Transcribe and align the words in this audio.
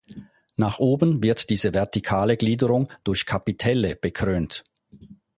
Nach 0.55 0.79
oben 0.79 1.21
wird 1.21 1.51
diese 1.51 1.75
vertikale 1.75 2.35
Gliederung 2.35 2.87
durch 3.03 3.27
Kapitelle 3.27 3.95
bekrönt. 3.95 4.63